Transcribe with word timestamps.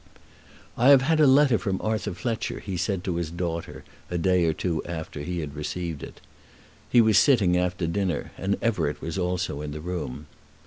"I 0.77 0.87
have 0.89 1.03
had 1.03 1.19
a 1.19 1.27
letter 1.27 1.59
from 1.59 1.79
Arthur 1.79 2.15
Fletcher," 2.15 2.59
he 2.59 2.75
said 2.75 3.03
to 3.03 3.17
his 3.17 3.29
daughter 3.29 3.83
a 4.09 4.17
day 4.17 4.45
or 4.45 4.51
two 4.53 4.83
after 4.83 5.19
he 5.21 5.41
had 5.41 5.53
received 5.55 6.01
it. 6.01 6.21
He 6.89 7.01
was 7.01 7.19
sitting 7.19 7.55
after 7.55 7.85
dinner, 7.85 8.31
and 8.35 8.57
Everett 8.63 8.99
was 8.99 9.19
also 9.19 9.61
in 9.61 9.73
the 9.73 9.79
room. 9.79 10.25